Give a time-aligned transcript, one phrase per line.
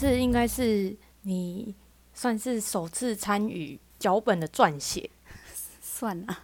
[0.00, 1.74] 次应该是你
[2.14, 5.10] 算是首次参与脚本的撰写，
[5.82, 6.38] 算了，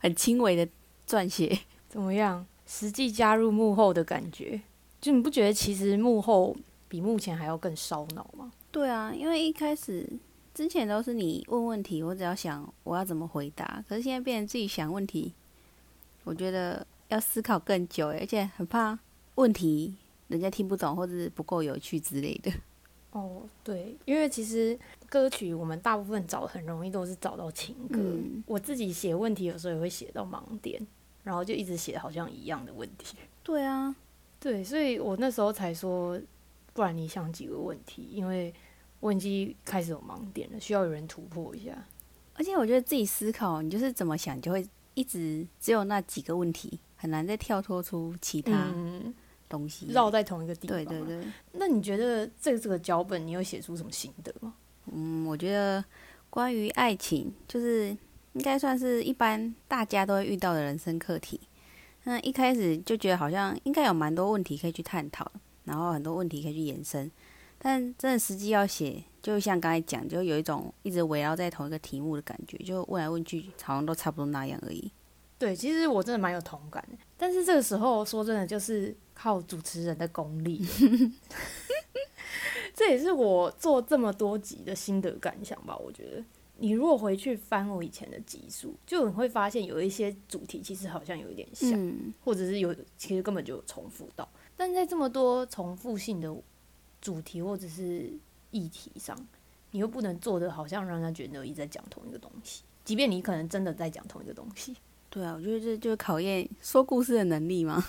[0.00, 0.68] 很轻微的
[1.06, 1.60] 撰写。
[1.88, 2.44] 怎么样？
[2.66, 4.60] 实际加入幕后的感觉，
[5.00, 6.56] 就你不觉得其实幕后
[6.88, 8.50] 比目前还要更烧脑吗？
[8.72, 10.04] 对啊，因为一开始
[10.52, 15.32] 之前都是你问问题，我只要想我要怎么回答，可是现在变成自己想问题，
[16.24, 18.98] 我觉得要思考更久，而且很怕
[19.36, 19.94] 问题
[20.28, 22.50] 人家听不懂或者是不够有趣之类的。
[23.10, 30.84] 哦，对，因为其实歌曲我们大部分找很容易都是找到情歌，嗯我自己写问题有时候也会写到盲点，
[31.22, 33.16] 然后就一直写好像一样的问题。
[33.42, 33.94] 对啊，
[34.38, 36.20] 对，所以我那时候才说，
[36.74, 38.52] 不然你想几个问题，因为
[39.00, 41.72] 问机开始有盲点了，需要有人突破一下。
[42.34, 49.14] 而且我觉得自己思考，你就是怎么想，就会一直只有那几个问题，很难再跳脱出其他嗯，
[49.48, 49.86] 东西。
[49.90, 50.76] 绕在同一个地方。
[50.84, 51.06] 对对。
[51.06, 54.54] 对，那你觉得这这个脚本你有写出什么心得吗？
[54.92, 55.84] 嗯，我觉得
[56.30, 57.88] 关于爱情，就是
[58.34, 61.40] 应该算是一般大家都会遇到的人生课题。
[62.04, 65.28] 那一开始就觉得好像应该有蛮多问题可以去探讨，
[65.64, 67.10] 然后很多问题可以去延伸，
[67.58, 74.88] 但真的实际要写，就像刚才讲，就有一种一直围绕在同一个题目的感觉，就问来问去，好像都差不多那样而已。
[75.36, 80.62] 对，其实我真的蛮有同感的，但是这个时候说真的，就是靠主持人的功力。
[82.74, 85.74] 这也是我做这么多集的心得感想吧。
[85.78, 86.22] 我觉得，
[86.58, 94.28] 你如果回去翻我以前的集数，就你会发现有一些主题其实好像有一点像，嗯，或者是有其实根本就有重复到。
[94.58, 96.36] 但在这么多重复性的
[97.00, 98.12] 主题或者是
[98.50, 99.16] 议题上，
[99.70, 104.76] 你又不能做的好像让人家觉得你在讲同一个东西，即便你可能真的在讲同一个东西。
[105.16, 107.82] 对啊，我觉得这就是考验说故事的能力嘛。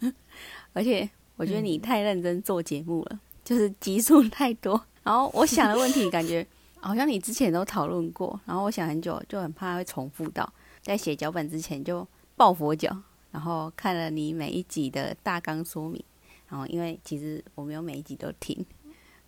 [0.72, 1.06] 而且
[1.36, 6.46] 我觉得你太认真做节目了，就是集数太多，然后我想的问题感觉
[6.80, 12.96] 好像你之前都讨论过，然后我想很久，就很怕会重复到，在写脚本之前就抱佛脚，
[13.30, 16.02] 然后看了你每一集的大纲说明，
[16.48, 18.64] 然后因为其实我没有每一集都听，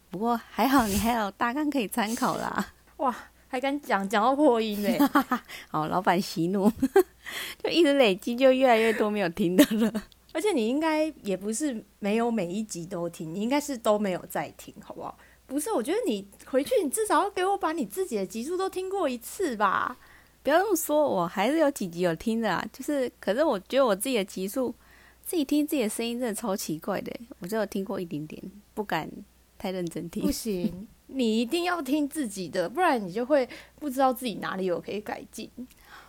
[0.09, 2.73] 不过还好你还有大纲可以参考啦。
[2.97, 3.15] 哇，
[3.55, 4.99] 还敢讲讲到破音嘞！
[5.71, 6.69] 好，老板息怒，
[7.63, 9.93] 就一直累积，就越来越多没有听的了。
[10.35, 15.17] 而且你应该也不是没有每一集都听，你应该是都没有在听，好不好？
[15.47, 19.97] 不是，我觉得你回去你至少要给我把你自己的集数都听过一次吧。
[20.43, 22.67] 不要这么说，我还是有几集有听的啦。
[22.73, 24.75] 就是，可是我觉得我自己的集数，
[25.23, 27.13] 自己听自己的声音真的超奇怪的。
[27.39, 28.43] 我只有听过一点点，
[28.75, 29.09] 不敢
[29.57, 30.33] 太认真听不。
[30.33, 33.49] 行，你一定要听自己的，不然你就会
[33.79, 35.49] 不知道自己哪里有可以改进。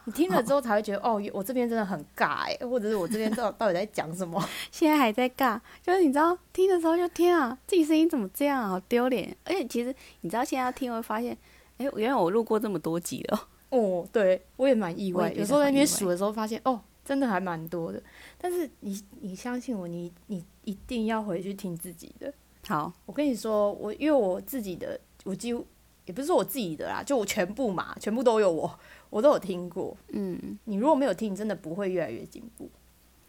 [0.08, 4.40] 你听了之后才会觉得，哦，我这边真的很尬哎，或者是我这边到到底在讲什么？
[4.72, 9.36] 现在还在尬，就是你知道听的时候就天啊，自己声音怎么这样啊，好丢脸。
[9.46, 11.36] 而且其实你知道现在要听会发现，
[11.78, 13.48] 哎，原来我录过这么多集了。
[13.70, 18.02] 哦，对我也蛮意外，有时候在那边数的时候发现，哦，真的还蛮多的。
[18.38, 22.32] 但是你你相信我，你你一定要回去听自己的。
[22.68, 25.66] 好，我跟你说，我因为我自己的，我几乎
[26.06, 29.96] 也不是说我自己的啦，就我全部嘛，全部都有我，我都有听过。
[30.10, 32.70] 嗯，你如果没有听，你真的不会越来越进步。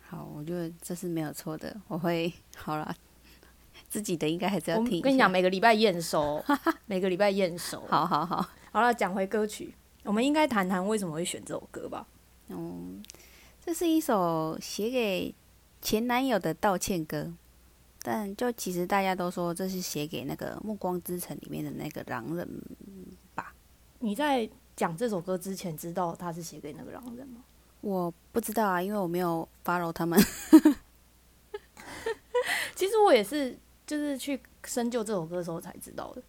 [0.09, 2.95] 好，我觉得这是没有错的，我会 好啦。
[3.89, 5.01] 自己的应该还是要我听。
[5.01, 6.43] 跟你讲，，每个礼拜验收，
[6.87, 7.81] 每个礼拜验收。
[7.89, 8.45] 好好好。
[8.73, 12.07] 好了，讲回歌曲，我们应该谈谈为什么会选这首歌吧。
[12.49, 13.03] 嗯，
[13.65, 15.35] 这是一首写给
[15.81, 17.33] 前男友的道歉歌，
[18.09, 22.49] 但就其实大家都说这是写给那个《暮光之城》里面的那个狼人
[23.35, 23.53] 吧。
[23.99, 27.43] 你在讲这首歌之前，知道他是写给那个狼人吗？
[27.81, 30.17] 我不知道啊，因为我没有 follow 他们。
[32.77, 36.23] 其实我也是，就是去深究这首歌的时候才知道的。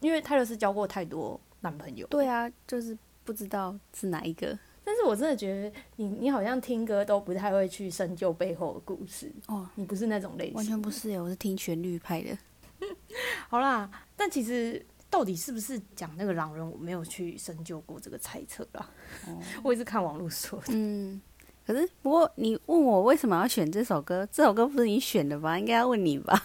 [0.00, 4.58] 因为泰勒斯交过太多男朋友，对啊，就是不知道是哪一个。
[4.84, 10.90] 但是我真的觉得你你好像听歌都不太会去深究背后的故事，哦，你不是那种类型，完全不。
[10.90, 12.36] 是耶，我是听旋律派的。
[13.48, 18.90] 好啦，但其实到底是不是讲那个狼人，我没有去深究过这个猜测啦。
[19.26, 20.66] 哦 我也是看网络说的。
[20.68, 21.20] 嗯，
[21.66, 25.58] 可是不过你问我为什么要选这首歌，这首歌不是你选的吧？
[25.58, 26.42] 应该要问你吧？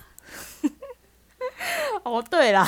[2.06, 2.66] 哦，对啦，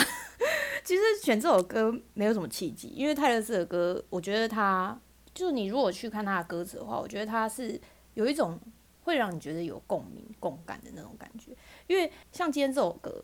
[0.84, 5.00] 其实选这首歌没有什么契机，因为泰勒斯的歌，我觉得他
[5.34, 7.80] 就是你如果去看他的歌词的话，我觉得他是
[8.14, 8.60] 有一种
[9.04, 11.56] 会让你觉得有共鸣、共感的那种感觉。
[11.88, 13.24] 因为像今天这首歌，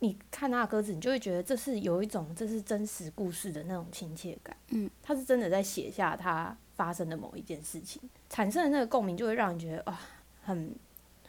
[0.00, 4.56] 你看他的歌词，你就会觉得这是有一种这是真实故事的那种亲切感。
[4.70, 10.00] 嗯，他是真的在写下他发生的某一件事情，产生的那个共鸣，就会让你觉得啊，
[10.42, 10.74] 很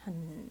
[0.01, 0.50] 很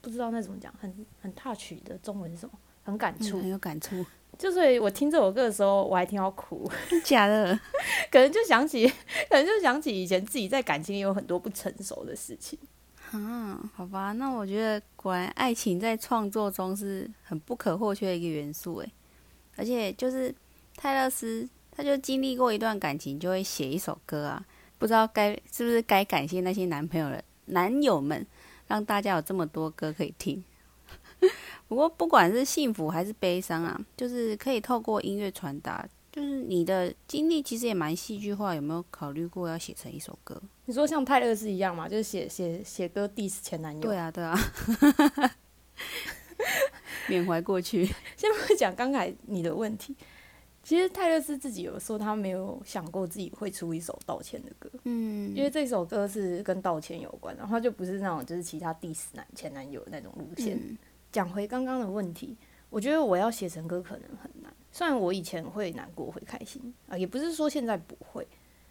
[0.00, 2.58] 不知道那怎么讲，很很 touch 的中文是什么？
[2.82, 4.04] 很很感触，很有感触。
[4.40, 6.66] 就所以我听这首歌的时候，我还听到哭，
[7.04, 7.54] 假的，
[8.10, 8.88] 可能就想起，
[9.28, 12.58] 可能就想起以前自己在感情里有很多不成熟的事情。
[13.10, 18.90] 啊，好吧，那我觉得果然爱情在创作中是很不可或缺的一个元素，诶，
[19.56, 20.34] 而且就是
[20.74, 24.42] 泰勒斯，他就经历过一段感情，就会写一首歌啊，
[24.78, 28.26] 不知道该是不是该感谢那些男朋友的男友们，
[28.66, 30.42] 让大家有这么多歌可以听。
[31.70, 35.88] 不过，不管是幸福还是悲伤啊，就是可以透过音乐传达。
[36.10, 40.42] 就是你的经历其实也蛮戏剧化，有没有考虑过要写成一首歌？
[40.64, 43.80] 你说像泰勒斯一样嘛，就是写写写歌 diss 前男友。
[43.80, 44.36] 对啊，对啊，
[47.08, 47.86] 缅怀过去。
[48.18, 49.94] 先不讲刚才你的问题，
[50.64, 54.68] 其实泰勒斯自己有说他没有想过自己会出一首道歉的歌。
[54.82, 60.58] 嗯，因为这首歌是跟道歉有关，然后就不是那种就是其他 diss 男前男友那种路线。
[61.12, 62.36] 讲回刚刚的问题，
[62.68, 64.52] 我觉得我要写成歌可能很难。
[64.72, 68.26] 虽然我以前会难过会开心啊，也不是说现在不会，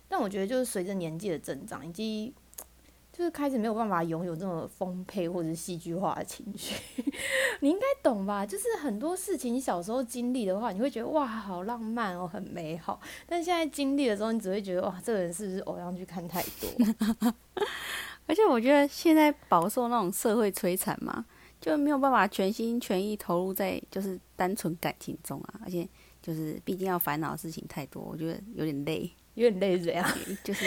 [0.07, 2.33] 但我觉得就是随着年纪的增长，以及
[3.11, 6.73] 就是开始没有办法拥有这么丰沛或者戏剧化的情绪，
[7.59, 8.45] 你应该懂吧？
[8.45, 17.33] 就是很多事情你小时候经历的话，你会觉得哇好浪漫哦，很美好，但现在经历的时候，你只会觉得哇这个人是不是偶像剧看太多？
[18.25, 21.25] 而且我觉得现在饱受那种社会摧残嘛。
[21.61, 25.87] 就没有办法全心全意投入在就是单纯感情中啊，而且
[26.21, 30.09] 就是毕竟要烦恼的事情太多，我觉得有点累，有点累是怎样？
[30.43, 30.65] 就是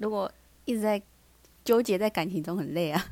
[0.00, 0.30] 如果
[0.64, 1.00] 一直在
[1.64, 3.04] 纠结在感情中很累啊。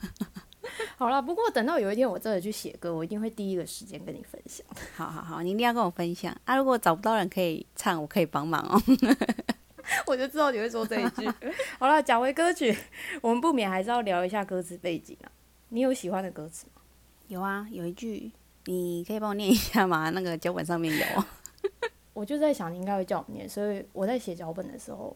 [0.98, 4.66] 好了，不过等到有一天我真的去写歌，我一定会第一个时间跟你分享。
[4.94, 6.56] 好好好，你一定要跟我分享啊！
[6.56, 8.82] 如果找不到人可以唱，我可以帮忙哦。
[10.06, 11.28] 我就知道你会说这一句。
[11.78, 12.76] 好了，讲回歌曲，
[13.20, 15.30] 我们不免还是要聊一下歌词背景啊。
[15.68, 16.75] 你有喜欢的歌词吗？
[17.28, 18.31] 有啊，有一句，
[18.67, 20.11] 你可以帮我念一下吗？
[20.14, 21.25] 那个脚本上面有。
[22.14, 25.14] 我就在想，你应该会叫我念，所以我在写脚本的时候，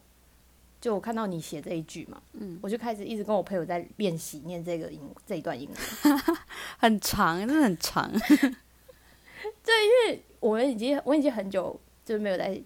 [0.79, 6.19] 就我看到你写这一句嘛，嗯，我就开始一直跟我朋友在练习念这个英这一段英文，
[6.77, 8.11] 很长，真的很长。
[8.11, 12.61] 对，因为我们已经我已经很久就是没有在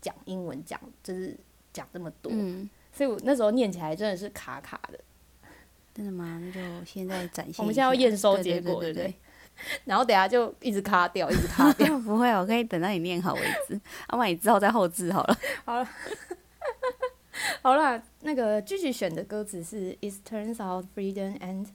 [0.00, 1.36] 讲英文，讲就是
[1.72, 5.00] 讲这么多，嗯，所以我那时候念起来真的是卡卡的。
[6.00, 6.40] 真的吗？
[6.42, 7.56] 那就现在展现。
[7.58, 9.14] 我们现在要验收结果，对不对？
[9.84, 11.98] 然后等下就一直卡掉，一直卡掉。
[11.98, 13.78] 不会，我可以等到你念好为止。
[14.06, 15.38] 阿妈，你之后再后置好了。
[15.66, 15.88] 好了，
[17.60, 21.66] 好了，那个继续选的歌词是：It turns out freedom and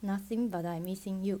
[0.00, 1.40] nothing but I'm missing you,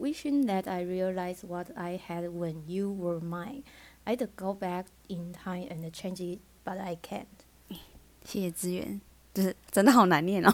[0.00, 3.62] wishing that I realized what I had when you were mine.
[4.06, 7.26] I'd go back in time and change it, but I can't.
[8.24, 9.00] 谢谢资源，
[9.32, 10.52] 就是真的好难念哦。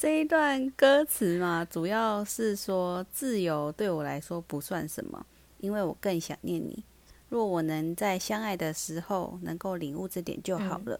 [0.00, 5.26] 这一段歌词嘛，主要是说自由对我来说不算什么，
[5.58, 6.82] 因为我更想念你。
[7.28, 10.98] 若我能在相爱的时候能够领悟这点就好了。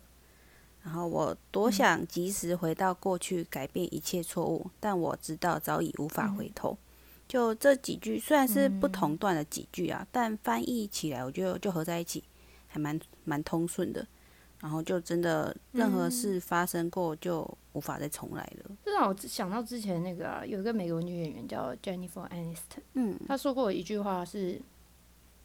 [0.84, 6.76] 然后我多想及时回到过去，改变一切错误，但我知道早已无法回头。
[7.26, 12.22] 就这几句虽然是不同段的几句啊，但翻译起来我觉得就合在一起，
[12.68, 14.06] 还蛮蛮通顺的。
[14.60, 18.70] 然后就真的任何事发生过就无法再重来了。
[18.84, 24.60] 这让我想到之前那个啊，有一个美国女演员叫 Jennifer Aniston，嗯，她说过一句话是，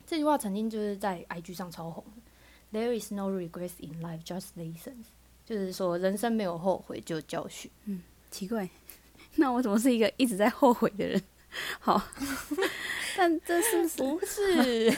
[0.05, 5.05] 这句话曾经就是在 IG 上超红的，There is no regrets in life, just lessons，
[5.45, 7.71] 就是说人生没有后悔，就教训。
[7.85, 8.69] 嗯，奇怪，
[9.35, 11.21] 那我怎么是一个一直在后悔的人？
[11.79, 12.01] 好，
[13.15, 14.93] 但这是不是？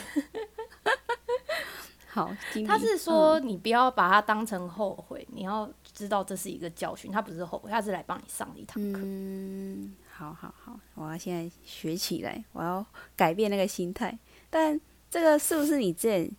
[2.10, 2.34] 好，
[2.66, 9.00] 他是说你不要把它当成后悔，你要知道这是一个教训，他不是后悔，他是来帮你上一堂课。
[9.04, 12.84] 嗯，好好好，我要现在学起来，我要
[13.14, 14.18] 改变那个心态。
[14.48, 16.30] 但这个是不是你之前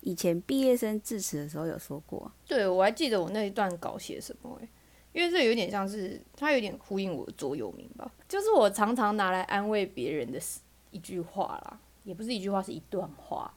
[0.00, 2.32] 以前毕业生致辞的时候有说过？
[2.46, 4.58] 对，我还记得我那一段稿写什么
[5.12, 10.40] 因为这有点像是他有点呼应我的座右铭吧，就是我常常拿来安慰别人的
[10.92, 13.52] 一句话啦，也不是一句话，是一段话，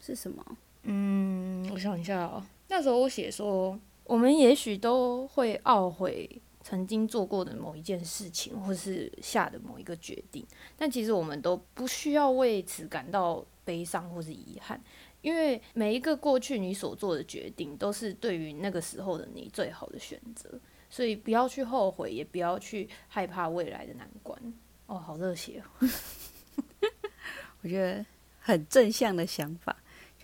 [0.00, 0.44] 是什么？
[0.82, 2.44] 嗯，我想一下哦。
[2.68, 14.80] 那时候我写说，我们也许都会懊悔曾经做过的某一件事情，或是下的某一个决定，但其实我们都不需要为此感到悲伤或是遗憾，
[15.22, 24.38] 因为每一个过去你所做的决定，都是对于那个时候的你最好的选择，所以不要去后悔，也不要去害怕未来的难关。
[24.86, 25.88] 哦，好热血哦！
[27.62, 28.04] 我觉得
[28.40, 29.76] 很正向的想法。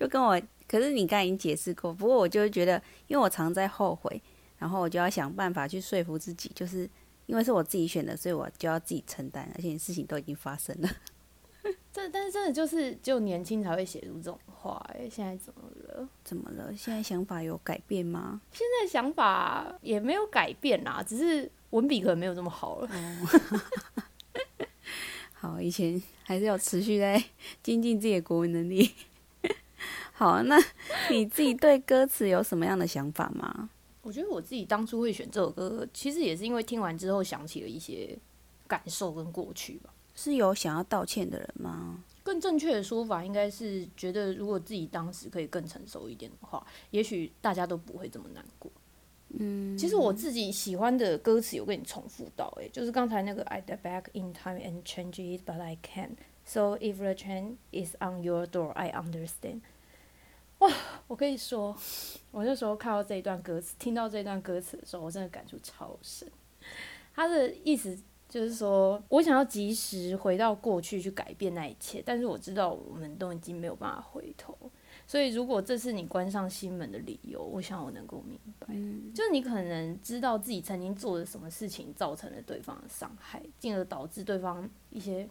[0.04, 4.20] 就跟我，可是你刚才已经解释过，不过我就觉得，因为我常在后悔，
[4.58, 6.88] 然后我就要想办法去说服自己，就是
[7.24, 10.90] 因为是我自己选的，所以我就要自己承担，而且事情都已经发生了。
[11.90, 16.06] 这但是真的就是只有年轻才会写出这种话哎，现在怎么了？
[16.22, 16.70] 怎么了？
[16.76, 18.42] 现在想法有改变吗？
[18.52, 22.90] 现在想法也没有改变啦，只是文笔可能没有这么好了。
[25.32, 27.22] 好，以前还是要持续在
[27.62, 28.90] 精进自己的国文能力。
[30.16, 30.56] 好，那
[31.10, 33.68] 你自己对歌词有什么样的想法吗？
[34.00, 38.16] 我觉得我自己当初会选这首歌，其实也是因为听完之后想起了一些
[38.68, 39.90] 感受跟过去吧。
[40.14, 42.04] 是有想要道歉的人吗？
[42.22, 48.70] 更正确的说法应该是觉得，如果自己当时可以更成熟一点的话，也许大家都不会这么难过。
[49.36, 56.16] 嗯，其实我自己喜欢的歌词有跟你重复到，诶，就是刚才那个 I step back in time and change it, but I can't.
[56.44, 59.62] So if the change is on your door, I understand.
[60.64, 60.74] 哇，
[61.06, 61.76] 我跟你说，
[62.30, 66.28] 我那时候看到这一段歌词，听到这段歌词的时候，我真的感触超深。
[67.14, 67.98] 他的意思。
[68.26, 74.58] 就是说，我想要及时回到过去去改变那一切，但是我知道我们都已经没有办法回头。
[75.06, 78.66] 所以，如果这是你关上心门的理由，我想我能够明白，
[79.14, 85.28] 就是你可能知道自己曾经做了什么事情造成了对方的伤害，进而导致对方一些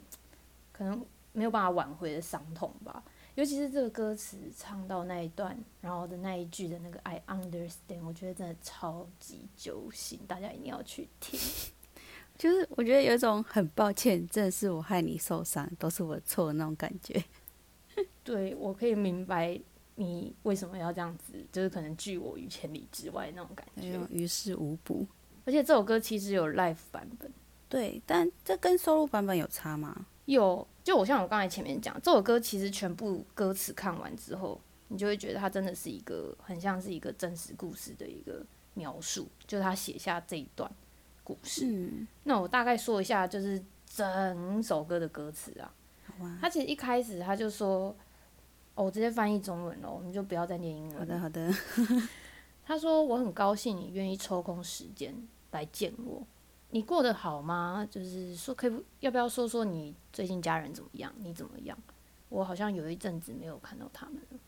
[0.71, 3.03] 可能没有办法挽回的伤痛吧。
[3.35, 11.39] 尤其是这个歌词唱到那一段，然后的那一句的那个 “I understand”，我觉得真的超级揪心，大家一定要去听。
[12.37, 17.23] 就是我觉得有一种很抱歉，真的是我害你受伤，都是我的错的那种感觉。
[18.23, 19.59] 对，我可以明白
[19.95, 25.05] 你为什么要这样子，就是可能拒我于千里之外那种感觉，于事无补。
[25.45, 27.31] 而且这首歌其实有 live 版本，
[27.67, 30.05] 对，但这跟收录版本有差吗？
[30.25, 40.71] 有，就我像我刚才前面讲，这首歌其实全部歌词看完之后，你就会觉得它真的是一个很像是一个真实故事的一个描述，就是他写下这一段。
[41.25, 41.89] 故事，
[42.23, 45.73] 那我大概说一下，就是整首歌的歌词啊。
[46.41, 47.95] 他其实一开始他就说，
[48.75, 50.99] 哦，我直接翻译中文了，我们就不要再念英文。
[50.99, 51.49] 好的，好的。
[52.67, 55.15] 他说，我很高兴你愿意抽空时间
[55.51, 56.21] 来见我。
[56.73, 57.87] 你过得好吗？
[57.91, 61.13] 就是说，可以要不要说说你最近家人怎么样？
[61.19, 61.77] 你怎么样？
[62.29, 64.39] 我好像有一阵子没有看到他们了。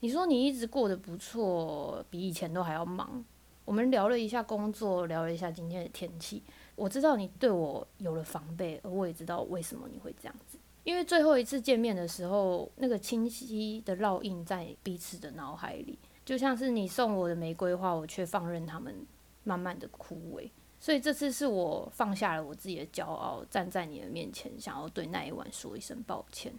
[0.00, 3.24] 你说你一直过得不错，比以前都还要忙。
[3.64, 6.42] 我们聊了一下工作，聊了一下今天的天气。
[6.74, 10.58] 我知道你对我有了防备，而我也知道为什么你会这样子。
[10.82, 19.06] 因为最后一次见面的时候，那个清晰的烙印在彼此的脑海里，就像是你送我的玫瑰花，我却放任它们
[19.44, 20.50] 慢慢的枯萎。
[20.80, 26.52] 所以这次是我放下了我自己的骄傲，站在你的面前，想要对那一晚说一声抱歉。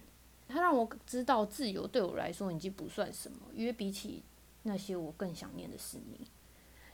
[0.48, 4.22] 他让我知道，自由对我来说已经不算什么，因为比起
[4.62, 6.26] 那些，我更想念的是你。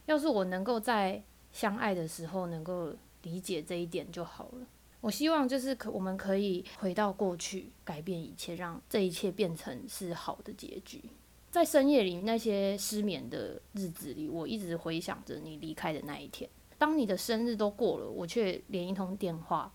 [0.07, 4.67] 要是我能够在相爱的时候能够理解这一点就好了。
[5.01, 11.03] 我希望就是可我们可以回到过去，改变一切，让这一切变成是好的结局。
[11.51, 16.49] 在深夜里那些失眠的日子里，我一直回想着你离开的那一天。
[16.79, 19.71] 当你的生日都过了，我却连一通电话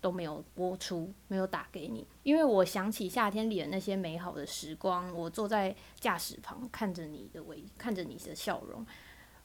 [0.00, 5.12] 都没有拨出，没有打给你，因为我想起夏天里的那些美好的时光。
[5.14, 8.84] 我坐在驾驶旁，看着你的微，看着你的笑容。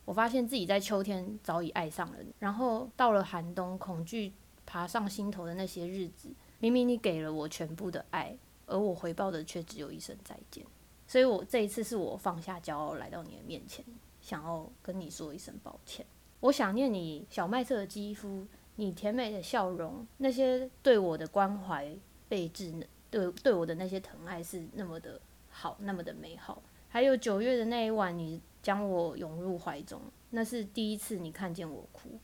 [0.04, 4.32] 我发现自己在秋天早已爱上了你，然后到了寒冬，恐惧
[4.66, 8.36] 爬上心头的那些日子，明明你给了我全部的爱，
[8.66, 10.64] 而我回报的却只有一声再见。
[11.06, 13.84] 所以，我这一次是我放下骄傲来到你的面前，
[14.20, 16.04] 想要跟你说一声抱歉。
[16.40, 21.96] 我想念你小麦色的肌肤，你甜美的笑容，那些对我的关怀
[22.28, 22.72] 备至，
[23.10, 26.62] 对对我的那些疼爱是那么的好，那么的美好。
[26.88, 28.40] 还有九月的那一晚，你。
[28.60, 32.18] 将我拥入怀中，那是第一次你看见我哭。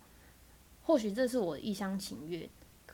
[0.83, 2.47] 或许这是我一厢情愿，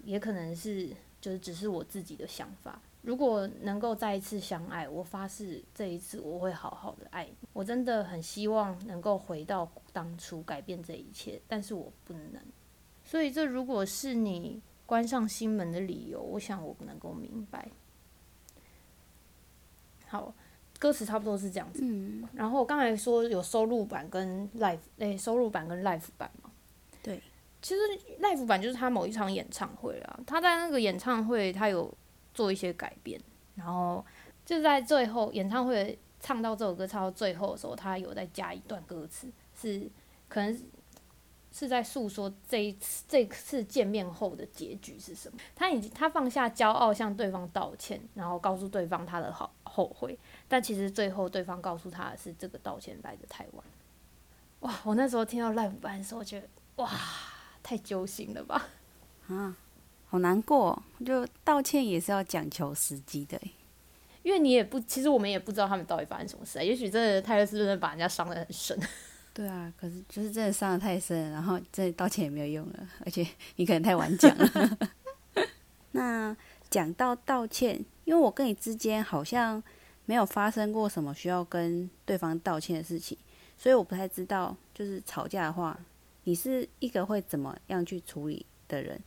[0.04, 2.80] 也可能是就是只是我自己的想法。
[3.02, 7.48] 如果能够再一次相爱，我发誓这一次我会好好的爱你。
[7.52, 12.42] 我真的很希望能够回到当初，改变这一切，但是我不能。
[13.04, 17.68] 所以这如果是你关上心门的理由，我想我能够明白。
[20.06, 20.34] 好。
[20.78, 21.84] 歌词差不多是这样子，
[22.32, 26.50] 然后我刚才说有收录版跟 live，诶，收录版跟 live 版嘛。
[27.02, 27.22] 对，
[27.60, 27.82] 其实
[28.18, 31.94] live 版就是他某一场演唱会啊，他在那个演唱会他有
[32.40, 33.20] 做一些改变，
[33.54, 34.02] 然后
[34.46, 39.86] 就在最后演唱会唱到这首歌唱到最后的时候，他有再加一段歌词，是
[40.26, 40.58] 可能
[41.52, 45.38] 是在诉说这一次这次见面后的结局是什么。
[45.54, 50.18] 他已经他放下骄傲向对方道歉，然后告诉对方他的好后悔。
[50.48, 53.62] 但其实最后对方告诉他的是这个道歉来的太晚。
[54.60, 54.80] 哇！
[54.84, 56.90] 我那时候听到 live 版的时候，觉得哇，
[57.62, 58.66] 太揪心了吧？
[59.28, 59.54] 啊，
[60.10, 63.40] 好难过，就道歉也是要讲求时机的。
[64.24, 66.62] 因为你也不，其实我们也不知道他们到底发生什么事啊。
[66.62, 68.78] 也许真的泰勒斯真的把人家伤得很深。
[69.32, 73.24] 对啊，可是就是真的伤得太深，然后真的道歉也没有用了，而且
[73.54, 74.78] 你可能太晚讲了。
[75.92, 76.36] 那
[76.68, 79.62] 讲到道歉，因为我跟你之间好像
[80.06, 83.16] 没有发生过什么需要跟对方道歉的事情，
[83.56, 85.78] 所以我不太知道，就是吵架的话，
[86.24, 89.00] 你是一个会怎么样去处理的人。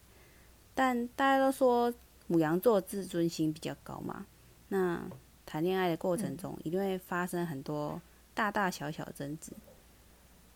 [0.74, 1.94] 但大家都说
[2.28, 4.26] 母羊座自尊心比较高嘛，
[4.70, 5.04] 那
[5.46, 8.02] 谈恋爱的过程中一定会发生很多
[8.34, 9.52] 大大小小的争执。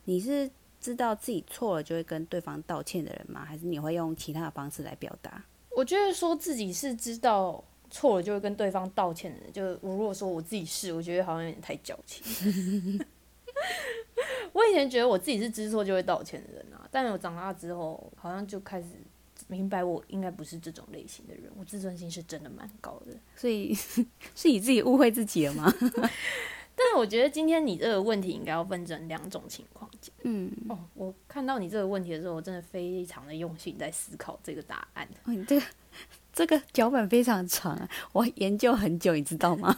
[0.05, 3.43] 你是知道自己错了就会跟对方道歉的人吗？
[3.43, 5.43] 还是你会用其他的方式来表达？
[5.75, 13.00] 我觉得说自己是知道错了就会跟对方道歉的人，就我如果说我自己是，我觉得好像有点太矫情。
[14.53, 18.88] 我以前觉得我自己是知错就会道歉的人啊，但我长大之后好像就开始
[19.48, 23.16] 明白我应该不是这种类型的人，我自尊心是真的蛮高的。
[23.36, 23.74] 所以
[24.36, 25.74] 是你自己误会自己了吗？
[26.80, 30.13] 但是我觉得今天你这个问题应该要分成两种情况讲。
[30.22, 35.08] 嗯，哦，我看到你这个问题的时候，我真的非常的用心在思考这个答案。
[35.24, 35.66] 哦，你这个
[36.32, 39.75] 这个脚本非常长啊，我研究很久，你知道吗？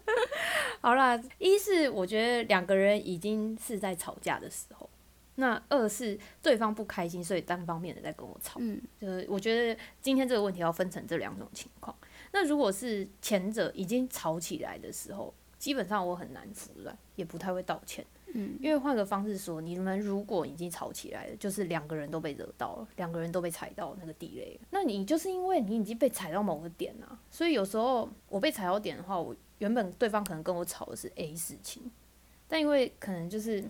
[0.82, 4.88] 好啦，一是我觉得两个人已经是在吵架的时候，
[5.36, 8.58] 那二是对方不开心，所以单方面的在跟我吵。
[8.60, 11.96] 嗯，就是我觉得今天这个问题要分成这两种情况。
[12.32, 18.04] 那如果是前者已经吵起来的时候，基本上我很难服软，也不太会道歉。
[18.34, 31.90] 嗯，因为换个方式说，你们如果已经吵起来了，就是两个人都被惹到了，两个人都被踩到那个地雷，那你就是因为你已经被踩到某个点啊，所以有时候我被踩到点的话，我原本对方可能跟我吵的是 A 事情，
[32.48, 33.64] 但因为可能就是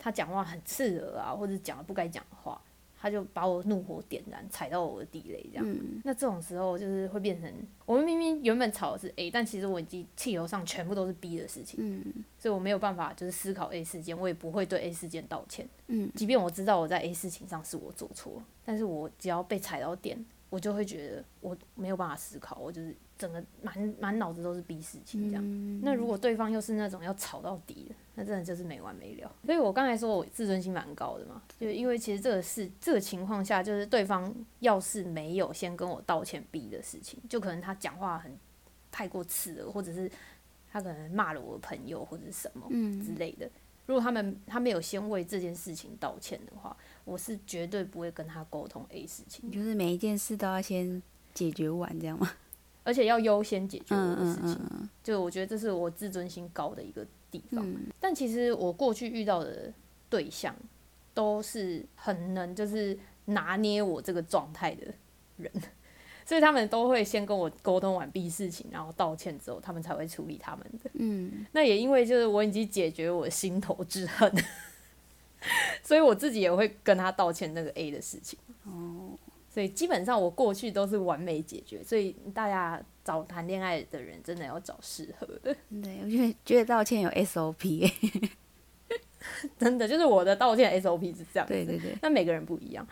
[0.00, 2.60] 他讲话很刺耳啊，或者讲了不该讲的话。
[3.02, 5.76] 他就把我怒火点燃，踩到我的地雷，这样。
[6.04, 7.50] 那这种时候就是会变成，
[7.86, 11.80] 我们明明原本吵的是 A，但其实我已经气头上全部都是 B 的事情。
[11.82, 15.66] 嗯，所以我没有办法就是思考 A 事件，我也不会对 A 事件道歉。
[15.86, 18.34] 嗯，即便我知道我在 A 事情上是我做错，
[18.66, 25.80] 但是我只要被踩到点，我就会觉得我没有办法思考，我就是整个满满脑子都是 B 事情这样。
[25.82, 27.89] 那如果对方又是那种要吵到底的。
[28.20, 38.36] 那真的就是没完没了，所以我刚才说我自尊心蛮高的嘛，就因为其实这个事这个情况下，就是对方要是没有先跟我道歉 B 的事情，就可能他讲话很
[38.92, 40.10] 太过刺耳，或者是
[40.70, 42.68] 他可能骂了我的朋友或者是什么
[43.02, 43.48] 之类的。
[43.86, 49.50] 如果他们他没有先为这件事情道歉的话，我是绝对不会跟他沟通 A 事情。
[49.50, 51.02] 就是每一件事都要先
[51.32, 52.30] 解决完，这样吗？
[52.84, 54.88] 而且要优先解决我的事情。
[55.02, 57.06] 就我觉得这是我自尊心高的一个。
[57.30, 57.64] 地方，
[58.00, 59.72] 但其实我过去遇到的
[60.08, 60.54] 对象
[61.14, 64.86] 都是很能就是拿捏我这个状态的
[65.36, 65.50] 人，
[66.26, 70.90] 所以他们都会先跟我沟通完毕事情，然后道歉之后，他们才会处理他们的。
[70.94, 74.32] 嗯，那也因为就是我已经解决我心头之恨，
[75.82, 78.38] 所以我自己也会跟他道歉那个 A 的事情。
[78.64, 79.09] 哦。
[79.60, 85.54] 所以基本上我过去都是完美解决，所以大家找谈恋爱的人真的要找适合的。
[85.82, 87.92] 对，我觉得觉得道歉有 SOP，
[89.60, 91.46] 真的就是我的道歉 SOP 是这样。
[91.46, 91.94] 对对对。
[92.00, 92.88] 那每个人不一样，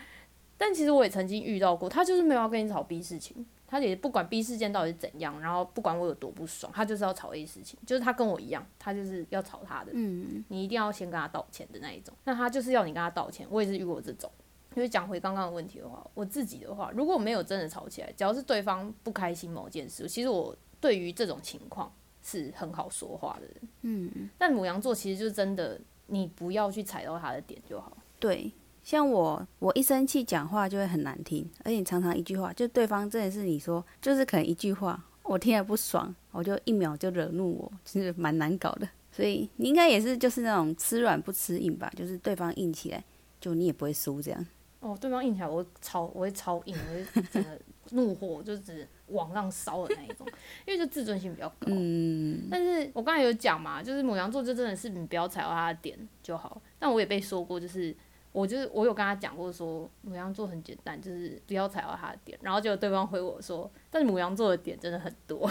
[0.58, 9.92] 但其实我也曾经遇到过，他就是没有要跟你吵 B 事情，他也不管 B 事件到底是怎样，然后不管我有多不爽，他就是要吵 A 事情，就是他跟我一样，他就是要吵他的。
[9.94, 10.44] 嗯。
[10.48, 14.30] 你一定要先跟他道歉的那一种，那他就是要你跟他道歉，我也是遇过这种。
[14.74, 23.54] 因为讲回刚刚的问题的话，我自己的话，如果没有真的吵起来，只要是对方不开心某件事，其实我对于这种情况是很好说话的人。
[23.82, 27.96] 嗯，但母羊座其实就是真的，你不要去踩到他的点就好。
[28.20, 28.52] 对，
[28.84, 38.88] 像我，我一生气讲话就会很难听，而且常常一句话，就对方真的是你说，就是可能一句话，我听了不爽，我就一秒就惹怒我，其实蛮难搞的。
[39.10, 43.02] 所以你应该也是就是那种吃软不吃硬吧，就是对方硬起来，
[43.40, 44.46] 就你也不会输这样。
[44.80, 47.50] 哦，对方硬起来，我会超，我会超硬，我会整个
[47.90, 50.26] 怒火就只往上烧的那一种，
[50.66, 51.66] 因为就自尊心比较高。
[51.66, 52.46] 嗯。
[52.50, 56.60] 但是我刚才有讲嘛，就是母羊座就真的是你不要踩到他的点就好。
[56.78, 57.94] 但我也被说过，就是
[58.30, 62.38] 我就是我有跟他讲过说母羊座很简单，就是不要踩到他的点。
[62.40, 65.50] 然后结果对方回我说，但是母羊座的点真的很多，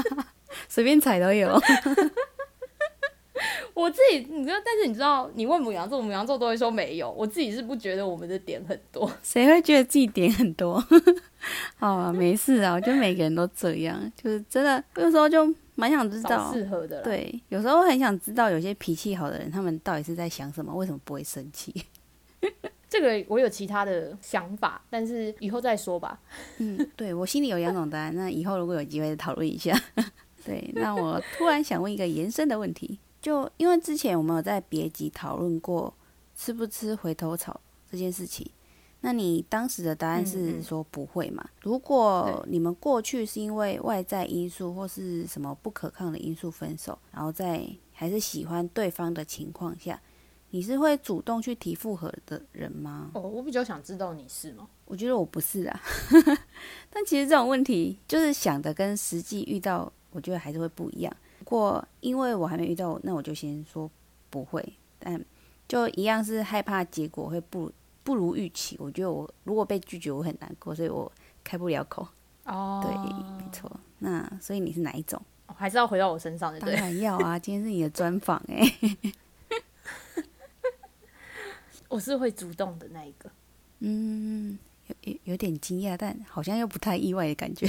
[0.68, 1.58] 随便踩都有。
[3.78, 7.08] 我自己，你知道，但是你知道，你问母羊座，母羊座都会说没有。
[7.12, 10.84] 我自己是不觉得我们的点很多， 谁会觉得自己点很多？
[11.78, 17.02] 好啊，没事啊，我觉得每个人都这样，就是真的，有时候就蛮想知道适合的。
[17.02, 21.72] 对，有时候很想知道有些脾气好的人，他们到底是在想什么，为什么不会生气？
[22.90, 26.18] 这个我有其他的想法，但是以后再说吧。
[26.56, 29.78] 嗯，对我心里有两种答案，那以后如果有机会讨论一下。
[30.44, 35.92] 对，那我突然想问一个延伸的问题，就因为之前我们有在别集讨论过
[36.34, 37.60] 吃不吃回头草
[37.90, 38.50] 这件事情，
[39.02, 41.46] 那你当时的答案是说不会嘛？
[41.60, 50.00] 如果你们过去是因为外在因素或是什么不可抗的因素分手，然后在还是喜欢对方的情况下，
[50.48, 53.10] 你是会主动去提复合的人吗？
[53.12, 54.66] 哦，我比较想知道你是吗？
[54.86, 55.78] 我觉得我不是啊，
[56.88, 59.92] 但其实这种问题就是想的跟实际遇到。
[60.10, 61.16] 我觉得还是会不一样。
[61.48, 63.90] 不过，因为我还没遇到，那我就先说
[64.28, 64.62] 不会。
[64.98, 65.18] 但
[65.66, 67.72] 就一样是害怕结果会不
[68.04, 68.76] 不如预期。
[68.78, 71.10] 我觉得我如果被拒绝，我很难过，所以我
[71.42, 72.06] 开不了口。
[72.44, 72.94] 哦，对，
[73.42, 73.80] 没错。
[74.00, 75.18] 那所以你是哪一种？
[75.56, 76.60] 还是要回到我身上的？
[76.60, 77.38] 当然要啊！
[77.40, 78.70] 今天是你的专访哎。
[81.88, 83.30] 我是会主动的那一个。
[83.78, 84.58] 嗯，
[84.88, 87.66] 有有有点惊讶，但好像又不太意外的感觉。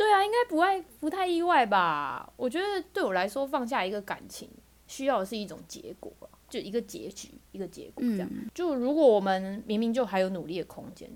[0.00, 2.32] 对啊，应该不会不太意外吧？
[2.38, 4.48] 我觉得对我来说，放下一个感情
[4.86, 6.10] 需要的是一种结果，
[6.48, 8.30] 就一个结局，一个结果这样。
[8.54, 11.10] 就如果我们明明就还有努力的空间，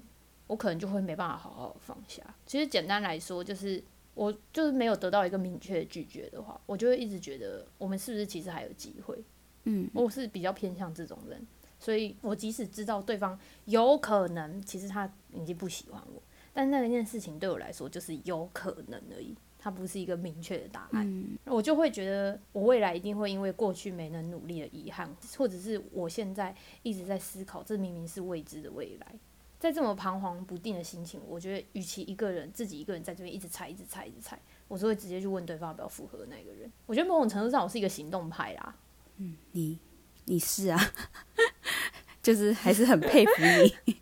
[0.49, 2.23] 我可能就会没办法好好放下。
[2.44, 9.16] 其实简单来说，就是我就是没有得到一个明确的拒绝的话，我就会一直觉得我们是不是其实还有机会？
[9.62, 11.40] 嗯，我是比较偏向这种人，
[11.81, 16.23] 所以我即使知道对方有可能其实他已经不喜欢我。
[16.55, 21.37] 但那一件事情对我来说就是有可能而已，它不是一个明确的答案。
[21.45, 29.19] 我就会觉得，我未来一定会因为过去没能努力的遗憾，或者是我现在一直在思考，这明明是未知的未来，
[29.59, 34.38] 在这么彷徨不定的心情，我觉得与其一个人自己一个人在这边一直猜、一直猜、一直猜，
[34.69, 36.71] 我就会直接去问对方要不要复合的那个人。
[36.87, 38.77] 我觉得某种程度上，我是一个行动派啦。
[39.17, 39.79] 嗯，你
[40.27, 40.79] 你是啊，
[42.23, 43.33] 就是还是很佩服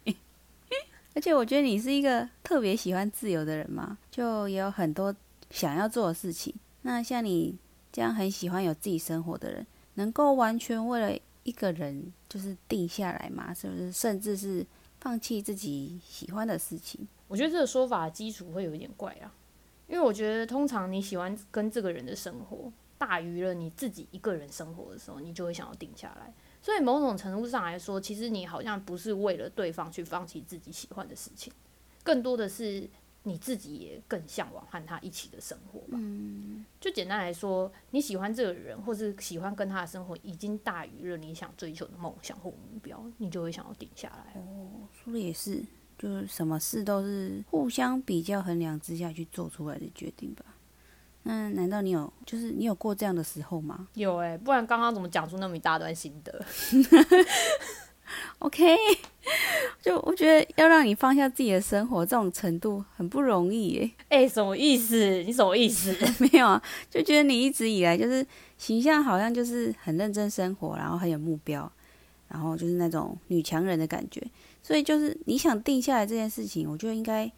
[0.04, 0.16] 你。
[1.14, 5.14] 而且我觉得你是一个特别喜欢自由的人嘛，就也有很多
[5.50, 6.54] 想要做的事情。
[6.82, 7.56] 那像你
[7.92, 13.52] 这样很喜欢有自己生活的人，能够完全为了一个人就是定下来嘛？
[13.52, 13.92] 是不是？
[13.92, 14.66] 甚至是
[15.00, 17.06] 放弃自己喜欢的事情？
[17.28, 19.32] 我觉得这个说法基础会有一点怪啊，
[19.88, 26.32] 因为我觉得通常你喜欢跟这个人的生活大于了你自己一个人生活的时候，你就会想要定下来。
[26.62, 31.52] 所以某种程度上来说，其实你好像不是为了对方去放弃自己喜欢的事情，
[32.04, 32.88] 更多的是
[33.24, 35.98] 你自己也更向往和他一起的生活吧。
[36.00, 44.40] 嗯，就简单来说，你喜欢这个人，或是喜欢跟他的生活，已经大于了你想追求的梦想或目标，你就会想要定下来。
[44.40, 45.60] 哦，说的也是，
[45.98, 50.44] 就是什么事都是互相比较衡量之下去做出来的决定吧。
[51.24, 53.88] 那难道你有就是你有过这样的时候吗？
[53.94, 56.44] 有哎，不然刚刚怎么讲出那么一大段心得？
[58.40, 58.76] OK，
[59.80, 63.90] 就我觉得要让你放下自己的生活，这种程度很不容易耶。
[64.08, 65.22] 哎，什么意思？
[65.22, 65.96] 你什么意思？
[66.18, 68.26] 没有啊，就觉得你一直以来就是
[68.58, 71.70] 形象好像就是很认真生活，然后很有目标，
[72.28, 74.22] 然后就是那种女强人的感觉。
[74.62, 77.30] 所以就是你想定下来这件事情，我觉得应该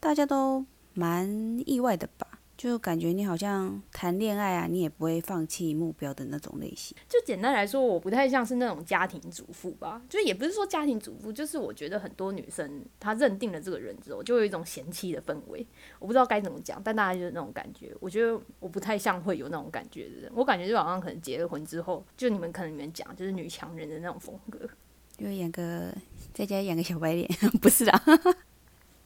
[0.00, 2.26] 大家都蛮意外的吧。
[2.60, 6.94] 就感觉你好像谈恋爱啊，你也不会放弃目标的那种类型。
[7.08, 10.02] 就简单来说，我不太像是那种家庭主妇吧。
[10.10, 15.66] 就也不是说家庭主妇，就是我觉得很多女生她认定了这个人之后，就有一种嫌弃的氛围。
[15.98, 17.96] 我不知道该怎么讲，但大家就是那种感觉。
[17.98, 20.30] 我觉得我不太像会有那种感觉的人。
[20.34, 24.68] 我感觉就好像可能结了婚之后，就你们可能你们讲就是女强人的那种风格，
[25.16, 25.90] 就演个
[26.34, 27.26] 在家养个小白脸，
[27.62, 28.02] 不是啊。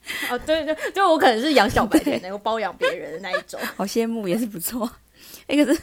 [0.31, 4.91] 哦，对对，就我可能是养小白脸，能够包养别人的那一种， 好羡慕也是不错。
[5.47, 5.81] 那个是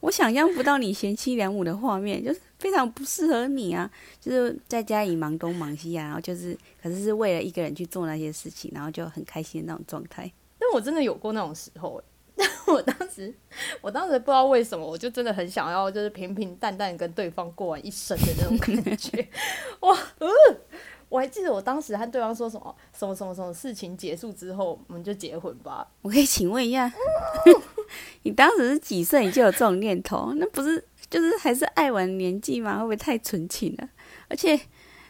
[0.00, 3.88] 我想象不到你贤妻良母的画面，就是非常不适合你啊！
[4.20, 10.30] 就是在家里忙东忙西啊，然后就是可是是为了一个人去做那些事情，然后就很开心的那种状态。
[10.58, 12.02] 但我真的有过那种时候，
[12.36, 13.32] 但我当时
[13.80, 19.28] 我当时不知道为什么，我就真的很想要，就是平平淡淡跟对方过完一生的那种感觉。
[19.80, 20.28] 哇，呃。
[21.10, 25.86] 我还记得我当时和对方说什么，什么什么什么事情结束之后，我们就结婚吧。
[26.02, 26.90] 我可以请问一下，
[28.22, 30.32] 你当时是几岁你就有这种念头？
[30.36, 32.78] 那不是就是还是爱玩年纪吗？
[32.78, 33.88] 会不会太纯情了？
[34.28, 34.56] 而且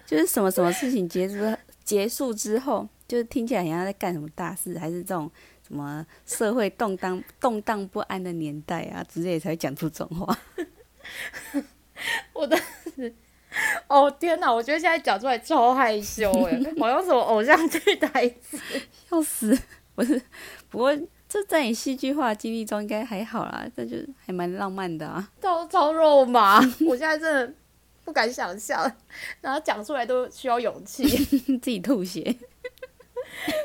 [0.06, 1.36] 就是什么什么事情结束
[1.84, 5.30] 结束之后，就是听起来好像在干什么大事，还是这种
[5.68, 10.38] 什么社会动荡动荡不安的年代啊之类才会讲出这种话。
[12.32, 12.58] 我当
[12.96, 13.14] 时。
[13.88, 14.52] 哦天哪！
[14.52, 18.58] 我觉得现在讲出来超害羞哎，好像什么偶像剧台词，
[19.08, 19.58] 笑死！
[19.94, 20.20] 不是，
[20.70, 20.96] 不过
[21.28, 25.28] 这在你戏剧化经历中应该还好啦，这就还蛮浪漫的啊。
[25.42, 26.60] 超超肉麻！
[26.86, 27.52] 我现在真的
[28.04, 28.90] 不敢想象，
[29.42, 31.06] 然后讲出来都需要勇气。
[31.08, 32.34] 自己吐血。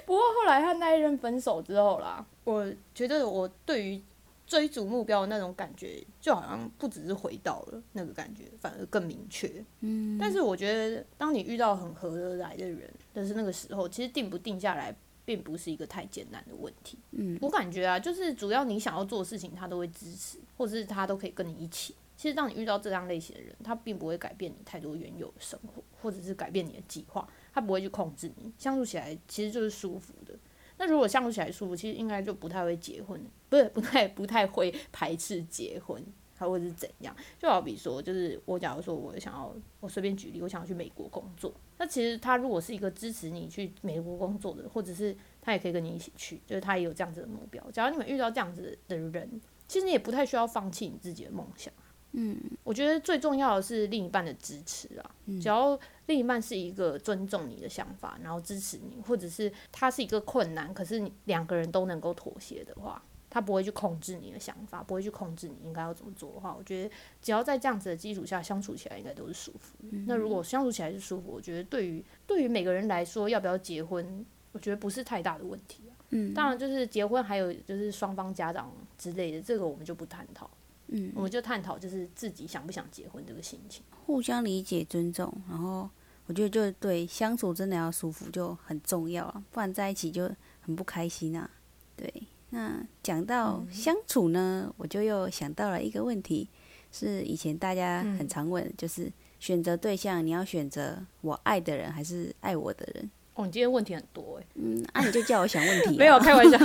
[0.06, 4.02] 不过后来和那一任分手之后啦，我觉得我对于
[4.45, 9.63] 追逐目标的那种感觉，就好像不只是回到了那个感觉，反而更明确。
[9.81, 16.97] 嗯，但是我觉得，当你遇到很合得来的人，但是那个时候，其实定不定下来，并不是一个太艰难的问题。
[17.12, 21.95] 嗯，我感觉啊，就是主要你想要做的事情，他都会支持，或者是他都可以跟你一起。
[22.15, 27.27] 其实，当你遇到这样类型的人，他并不会改变你太多原有的生活，或者是改变你的计划。
[27.53, 30.35] 他不会去控制你，相处起来其实就是舒服的。
[30.78, 36.04] 那如果相处起来舒服，其实应该就不太会结婚，不是不太不太会排斥结婚，
[36.38, 37.16] 还会是怎样？
[37.40, 47.64] 就好比说，就是我假如说我想要，我随便举例，我想要去美国工作，那其实他如果是一个支持你去美国工作的，或者是他也可以跟你一起去，就是他也有这样子的目标。
[47.72, 51.74] 假如你们遇到这样子的人，其实你也不太需要放弃你自己的梦想。
[52.17, 55.12] 嗯，我觉得最重要的是另一半的支持啊。
[55.41, 66.89] 只要另一半是一个尊重你的想法，然后支持你，或者是他是一个困难，可是你两个人都能够妥协的话，他不会去控制你的想法，不会去控制你应该要怎么做的话，我觉得
[67.21, 69.75] 只要在这样子的基础下相处起来，应该都是舒服。
[70.08, 75.93] 那如果相处起来是舒服，我觉得对于对于每个人来说，要不要结婚，我觉得不是太大的问题啊。
[76.12, 80.49] 嗯，当然就是结婚还有就是双方家长之类的，这个我们就不探讨。
[80.88, 85.89] 嗯，我们就探讨就是自己想不想结婚这个心情，互相理解、尊重，然后
[86.28, 90.30] 我觉得就对相处真的要舒服就很重要啊，不然在一起就
[90.62, 91.50] 很不开心啊。
[91.95, 92.13] 对，
[92.52, 96.48] 那讲到相处呢，我就又想到了一个问题，
[96.91, 103.10] 是以前大家很常问，就是选择对象，你要选择我爱的人还是爱我的人？
[103.34, 104.48] 哦，你今天问题很多哎。
[104.56, 105.95] 嗯，那你就叫我想问题。
[106.00, 106.58] 没有开玩笑，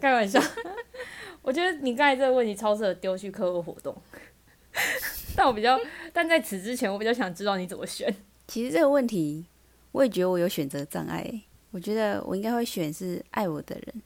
[0.00, 0.40] 开玩笑。
[1.42, 3.96] 我觉得你刚才这个问题超适合丢去课后活动，
[5.36, 5.78] 但我比较，
[6.12, 8.14] 但在此之前，我比较想知道你怎么选。
[8.46, 9.46] 其实这个问题，
[9.92, 11.42] 我也觉得我有选择障碍。
[11.70, 14.02] 我觉得我应该会选是爱我的人，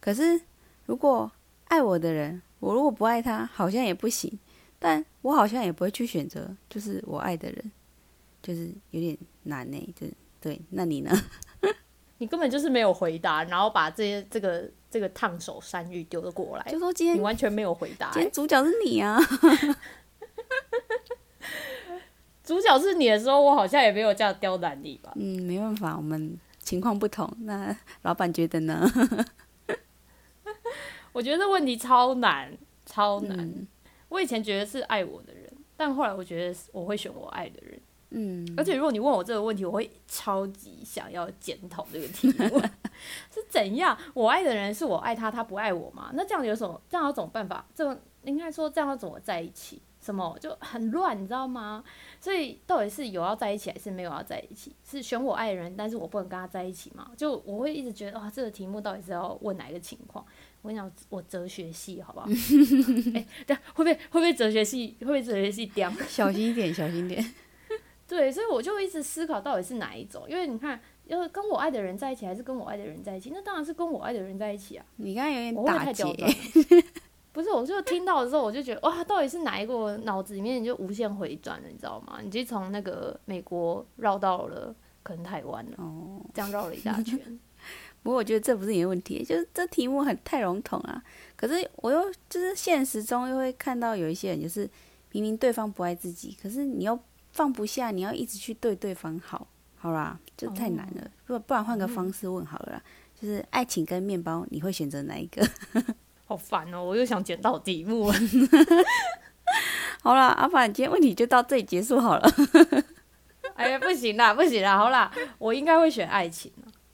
[0.00, 0.40] 可是
[0.86, 1.30] 如果
[1.64, 4.38] 爱我的人，我如果不爱他，好像也不行。
[4.78, 7.70] 但我好像也不会去选择，就是我爱的人，
[8.42, 9.94] 就是有点难呢。
[9.94, 10.06] 这
[10.40, 11.12] 对，那你呢？
[12.22, 14.70] 你根本就是没有回答，然后把这些这个。
[14.92, 18.10] 这个烫手山芋丢了过来，就说今天你完全没有回答。
[18.12, 19.18] 今天主角是你啊！
[22.44, 25.10] 主角是你的时候，我好像也没有这样刁难你吧？
[25.16, 27.26] 嗯，没办法，我们情况不同。
[27.38, 28.86] 那老板觉得呢？
[31.14, 32.52] 我觉得问题超难，
[32.84, 33.66] 超难。
[34.10, 37.80] 我以前觉得是爱我的人，但后来我觉得我会选我爱的人。
[38.14, 42.60] 嗯，而且如果你问我这个问题，我会超级想要检讨这个题目
[43.32, 43.96] 是怎样。
[44.14, 46.10] 我爱的人是我爱他，他不爱我吗？
[46.14, 46.80] 那这样有什么？
[46.88, 47.66] 这样有什么办法？
[47.74, 49.80] 这应该说这样要怎么在一起？
[50.00, 51.84] 什么就很乱，你知道吗？
[52.20, 54.74] 所以到底是有要在一起，还是没有要在一起？
[54.84, 57.12] 是选我爱的人，但是我不能跟他在一起吗？
[57.16, 60.26] 就我会一直觉得哇，这个题目到底是要问哪一个情况？
[60.60, 62.26] 我跟你讲，我哲学系，好不好？
[63.14, 64.96] 哎，对，会不会会不会哲学系？
[65.00, 65.88] 会不会哲学系掉？
[66.08, 67.24] 小心一点，小心点。
[68.12, 73.30] 对，所以我就一直思考到底是哪一种，因为你看，要跟我爱的人在一起，还是跟我爱的人在一起？
[73.32, 74.84] 那当然是跟我爱的人在一起啊。
[74.96, 76.04] 你刚刚有点打结。
[77.32, 79.74] 不是，我就听到的时候，我就觉得哇，到底是哪一个？
[79.74, 82.18] 我脑子里面就无限回转了，你知道吗？
[82.22, 87.18] 你就从那个美国绕到了可能台湾了，哦，这样绕了一大圈。
[88.04, 91.02] 不过我觉得这不是你的问题，就是这题目很太笼统啊。
[91.34, 94.68] 可是我又就是现实中又会看到有一些人，就是
[95.12, 96.98] 明明对方不爱自己，可是你又。
[97.32, 101.10] 放不下，你要一直去对对方好，好啦，这太难了。
[101.26, 102.82] 不不然换个方式问好了，
[103.20, 105.44] 就是爱情跟面包，你会选择哪一个？
[106.26, 108.14] 好烦哦，我又想捡到题目了。
[110.02, 112.28] 好啦，阿凡，今天问题就到这里结束好了。
[113.54, 116.52] 哎呀，不行啦，不行啦，好啦，我应该会选爱情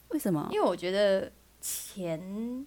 [0.08, 0.48] 为什么？
[0.52, 2.66] 因为我觉得钱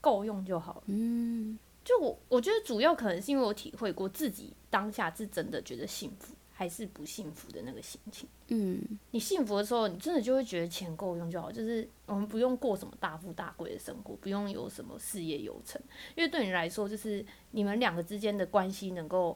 [0.00, 0.82] 够用就好了。
[0.86, 6.34] 嗯，就我我觉得主要可能是因为我体会过自己当下是真的觉得幸福。
[6.60, 8.28] 还是不幸福的那个心情。
[8.48, 15.80] 嗯，你幸福的时候，你真的就会觉得钱够用就好，就是我们不用过什么大富大贵的生活，不用有什么事业有成，
[16.14, 19.34] 因为对你来说，就是你们两个之间的关系能够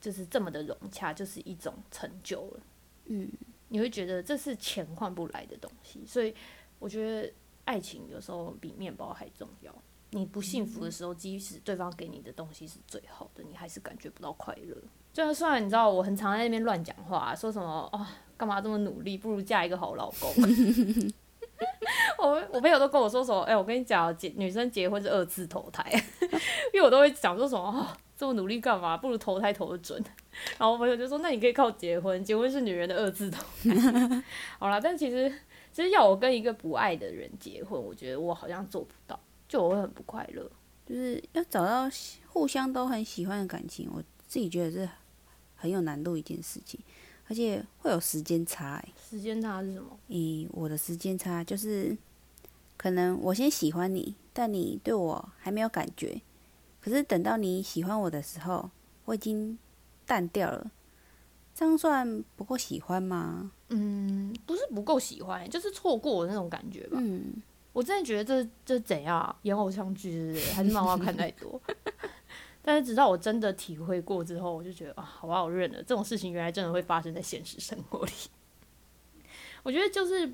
[0.00, 2.60] 就是这么的融洽，就是一种成就了。
[3.06, 3.28] 嗯，
[3.66, 6.32] 你会觉得这是钱换不来的东西，所以
[6.78, 7.32] 我觉得
[7.64, 9.74] 爱情有时候比面包还重要。
[10.10, 14.76] 你不幸福的时候，即使对方给你的东西是最好的，你还是感觉不到快乐。
[15.12, 20.32] 就算你知道我很常在那边乱讲话，说什么哦，干嘛这么努力，不如嫁一个好老公。
[22.18, 25.84] 我我朋友都跟我说什么，哎，我跟你讲，结女生结婚是二次投胎，
[26.72, 28.96] 因为我都会讲说什么哦，这么努力干嘛？
[28.96, 30.02] 不如投胎投的准。
[30.58, 34.24] 然后我朋友就说，那你可以靠结婚，结婚是女人的二次投胎。
[34.58, 35.30] 好啦，但其实
[35.72, 39.18] 其实要我跟一个不爱的人结婚，我觉得我好像做不到，
[39.48, 40.50] 就我会很不快乐。
[40.86, 41.88] 就是要找到
[42.28, 44.88] 互相都很喜欢的感情，我自己觉得是
[45.60, 46.80] 很有难度一件事情，
[47.28, 48.88] 而且会有时间差、欸。
[49.10, 49.98] 时间差是什么？
[50.08, 51.96] 以我的时间差就是，
[52.78, 56.20] 可能我先喜欢你，但你对我还没有感觉，
[56.80, 58.70] 可是等到你喜欢我的时候，
[59.04, 59.58] 我已经
[60.06, 60.70] 淡掉了，
[61.54, 63.52] 这样算不够喜欢吗？
[63.68, 66.96] 嗯，不是不够喜欢，就是错过的那种感觉吧。
[67.00, 67.34] 嗯，
[67.72, 69.36] 我真的觉得这这怎样啊？
[69.42, 70.52] 演偶像剧是不是？
[70.54, 71.60] 还是漫画看太多？
[72.62, 78.12] 但是直到我真的体会过之后，我就觉得啊，好吧，我认了，这种事情原来真的会发生在现实生活里。
[79.62, 80.30] 我觉得就是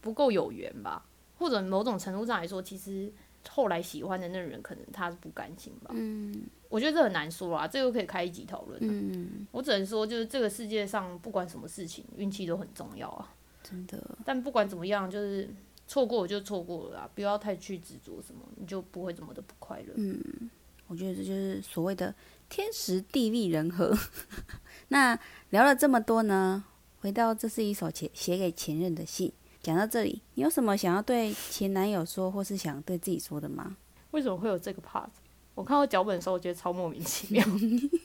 [0.00, 1.06] 不够有缘吧，
[1.38, 3.12] 或者某种程度上来说，其实
[3.48, 5.90] 后来喜欢的那个人可能他是不甘心吧。
[5.94, 8.86] 嗯我觉得这很难说啊，这个可以开一集讨论啊。
[8.92, 13.34] 嗯，我只能说，就是这个世界上不管什么事情，运气都很重要啊。
[13.62, 15.48] 真的，但不管怎么样，就是
[15.86, 19.94] 错过就错过了啦，不要太去执着什么，你就不会这么的不快乐。
[19.96, 20.50] 嗯，
[20.88, 22.14] 我觉得这就是所谓的
[22.48, 23.96] 天时地利人和。
[24.88, 25.18] 那
[25.50, 26.64] 聊了这么多呢，
[27.00, 29.32] 回到这是一首写写给前任的信。
[29.62, 33.76] 讲到这里，你有什么想要对前男友说，或是想对自己说的吗？
[34.12, 35.08] 为什么会有这个 part？
[35.54, 37.44] 我看到脚本的时候，我觉得超莫名其妙。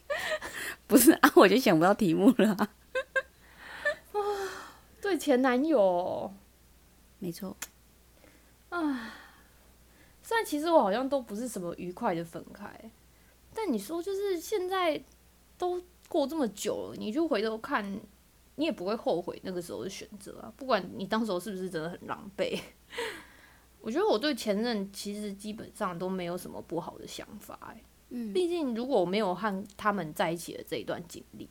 [0.87, 2.69] 不是啊，我就想不到题目了啊、
[5.01, 6.33] 对前男友，
[7.19, 7.55] 没错，
[10.23, 12.91] 虽然其实我好像都不是什么愉快的分开，
[13.53, 15.03] 但你说就是现在
[15.57, 17.99] 都过这么久了，你就回头看，
[18.55, 20.51] 你也不会后悔那个时候的选择啊。
[20.55, 22.59] 不管你当时候是不是真的很狼狈，
[23.81, 27.83] 我觉得我对前任其实基本上都没有什么不好的想法、欸。
[28.15, 31.49] 嗯毕竟如果我没有和他们在一起的这一段经历，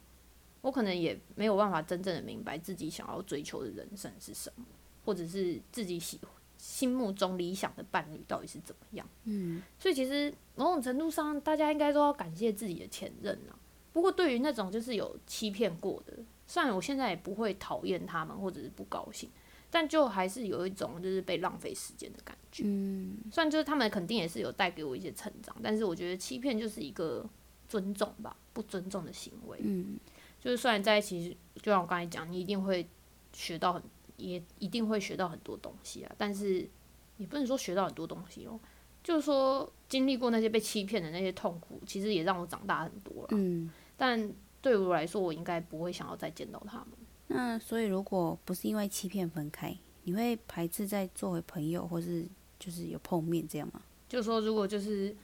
[0.61, 4.65] 我可能也没有办法真正的明白自己想要追求的人生是什么，
[5.05, 6.19] 或者是自己喜
[6.63, 9.05] 心目中理想的伴侣到底是怎么样。
[9.25, 13.59] 嗯所以其实某种程度上，大家应该都要感谢自己的前任啊。
[13.93, 19.29] 不过对于那种就是有欺骗过的，虽然我现在也不会讨厌他们或者是不高兴，
[19.73, 22.63] 但就还是有一种就是被浪费时间的感觉。
[22.65, 27.29] 嗯虽然就是他们肯定也是有带给我一些成长，但是我觉得欺骗就是一个
[27.69, 29.59] 尊重吧，不尊重的行为。
[29.63, 29.99] 嗯
[30.41, 32.89] 就是虽然在一起，就像我刚才讲，你一定会
[33.33, 33.83] 学到很，
[34.23, 36.69] 也一定会学到很多东西啊，但是
[37.17, 38.59] 也不能说学到很多东西哦，
[39.03, 43.29] 就是说经历过那些被欺骗的那些痛苦，其实也让我长大很多了。
[43.33, 43.71] 嗯。
[43.97, 46.89] 但对我来说，我应该不会想要再见到他们。
[47.29, 52.27] 那所以，如果不是因为欺骗分开，你会排斥再作为朋友，或是
[52.59, 53.83] 就是有碰面这样吗？
[54.09, 55.15] 就是说，如果就是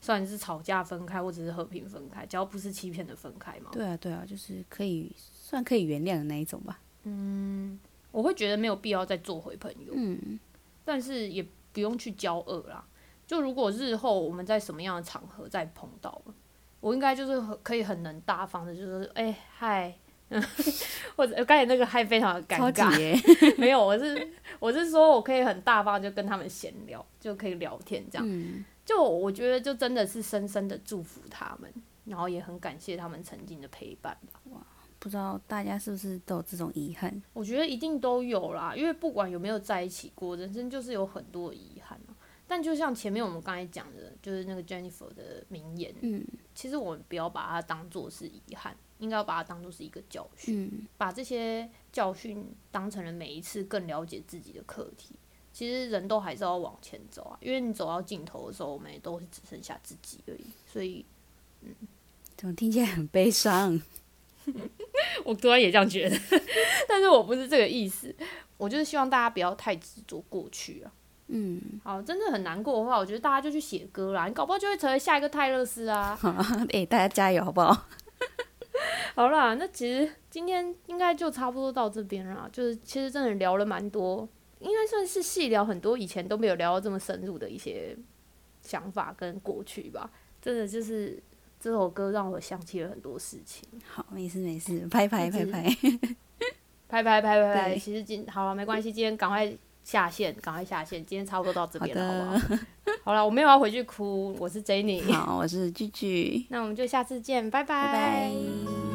[0.00, 6.80] 虽然是吵架分开，或者是和平分开，只要不是欺骗的分开嘛，对啊，对啊，就是可以算可以原谅的那一种吧。
[8.18, 9.92] 我会觉得没有必要再做回朋友。
[9.94, 10.40] 嗯
[10.84, 12.84] 但是也不用去交恶啦。
[13.24, 16.34] 就如果日后我们在什么样的场合再碰到了，
[16.80, 19.96] 我应该就是可以很能大方的，就是哎嗨，
[21.14, 23.14] 或者刚才那个嗨非常的尴尬，耶，
[23.56, 24.28] 没有，我是
[24.58, 28.26] 我是说我可以很大方地就跟他们闲聊，就可以聊天这样。
[28.28, 31.72] 嗯就我觉得就真的是深深的祝福他们，
[32.06, 34.16] 然后也很感谢他们曾经的陪伴
[34.50, 34.66] 吧。
[34.98, 37.22] 不知道大家是不是都有这种遗憾？
[37.32, 42.16] 我觉得一定都有啦，因为不管有没有在一起过，人生就是有很多遗憾啊。
[42.46, 55.14] 但就像前面我们刚才讲的，就是那个 Jennifer 的名言，嗯其实我们不要把它当做是遗憾，应该要把它当做是一个教训，嗯把这些教训当成了每一次更了解自己的课题。
[55.52, 60.44] 其实人都还是要往前走啊，因为你走到尽头的时候，我们也都是只剩下自己而已。
[60.66, 61.04] 所以
[61.60, 61.74] 嗯
[62.34, 63.80] 怎么听起来很悲伤？
[65.24, 66.16] 我突然也这样觉得，
[66.88, 68.14] 但是我不是这个意思，
[68.56, 70.92] 我就是希望大家不要太执着过去啊。
[71.28, 76.18] 嗯，好，真的很难过的话，我觉得大家就去写歌啦，你搞不好就会成为下一个泰勒斯啊。
[76.72, 77.86] 哎、大家加油好不好？
[79.14, 84.26] 好啦，那其实今天应该就差不多到这边啦，就是其实真的聊了蛮多，
[84.60, 87.94] 应该算是细聊很多以前都没有聊到这么深入的一些
[88.62, 90.10] 想法跟过去吧。
[90.40, 91.22] 真的就是
[91.60, 93.62] 这首歌让我想起了很多事情。
[93.86, 95.62] 好，没事没事，拍拍 拍拍。
[96.88, 99.52] 拍拍拍拍拍，其实今好了没关系，今天赶快
[99.82, 102.60] 下线，赶快下线，今天差不多到这好边了，好的，不好？
[103.04, 108.87] 好了，我没有要回去哭，我是 Jenny，好，我是聚聚，那我们就下次见，拜拜拜。